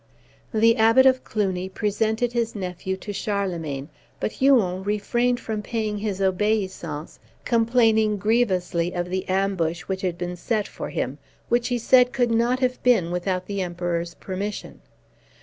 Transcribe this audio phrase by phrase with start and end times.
[0.51, 3.87] The Abbot of Cluny presented his nephew to Charlemagne,
[4.19, 10.35] but Huon refrained from paying his obeisance, complaining grievously of the ambush which had been
[10.35, 11.19] set for him,
[11.49, 14.81] which he said could not have been without the Emperor's permission.